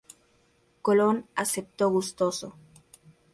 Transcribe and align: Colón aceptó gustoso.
Colón 0.81 1.27
aceptó 1.35 1.91
gustoso. 1.91 2.55